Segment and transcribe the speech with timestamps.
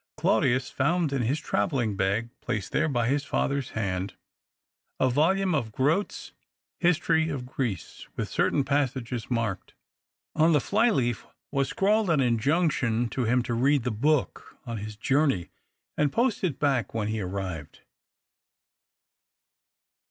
[0.17, 4.15] Claudius found in his travelling bag, placed there by his father's hand,
[4.99, 6.33] a volume of Grote's
[6.79, 9.75] History of Greece, with certain passages marked.
[10.35, 14.77] On the fly leaf was scrawled an injunction to him to read the book on
[14.77, 15.51] his journey
[15.95, 17.81] and post it back when he arrived.